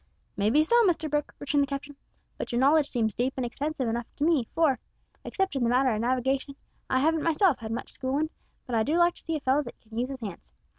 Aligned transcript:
"May 0.35 0.49
be 0.49 0.63
so, 0.63 0.83
Mr 0.87 1.07
Brooke," 1.11 1.35
returned 1.37 1.61
the 1.61 1.67
captain, 1.67 1.95
"but 2.35 2.51
your 2.51 2.57
knowledge 2.57 2.89
seems 2.89 3.13
deep 3.13 3.35
and 3.37 3.45
extensive 3.45 3.87
enough 3.87 4.07
to 4.15 4.23
me, 4.23 4.45
for, 4.55 4.79
except 5.23 5.55
in 5.55 5.63
the 5.63 5.69
matter 5.69 5.89
o' 5.89 5.97
navigation, 5.99 6.55
I 6.89 6.97
haven't 7.01 7.21
myself 7.21 7.59
had 7.59 7.71
much 7.71 7.91
schoolin', 7.91 8.31
but 8.65 8.73
I 8.73 8.81
do 8.81 8.97
like 8.97 9.13
to 9.13 9.21
see 9.21 9.35
a 9.35 9.41
fellow 9.41 9.61
that 9.61 9.79
can 9.79 9.95
use 9.99 10.09
his 10.09 10.21
hands. 10.21 10.51